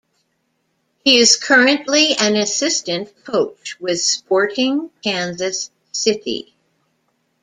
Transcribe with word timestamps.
He 1.03 1.19
is 1.19 1.37
currently 1.37 2.13
an 2.17 2.35
assistant 2.35 3.23
coach 3.23 3.79
with 3.79 4.01
Sporting 4.01 4.89
Kansas 5.03 5.69
City. 5.91 6.55